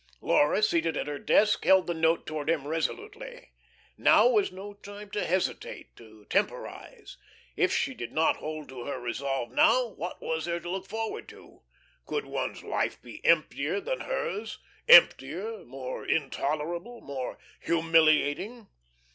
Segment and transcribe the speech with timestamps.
[0.19, 3.51] Laura, seated at her desk, held the note towards him resolutely.
[3.99, 7.17] Now was no time to hesitate, to temporise.
[7.55, 11.29] If she did not hold to her resolve now, what was there to look forward
[11.29, 11.61] to?
[12.07, 18.69] Could one's life be emptier than hers emptier, more intolerable, more humiliating?